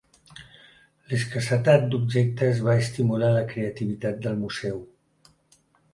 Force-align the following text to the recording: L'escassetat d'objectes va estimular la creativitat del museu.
L'escassetat 1.09 1.85
d'objectes 1.91 2.63
va 2.69 2.77
estimular 2.85 3.29
la 3.37 3.45
creativitat 3.55 4.19
del 4.25 4.45
museu. 4.47 4.85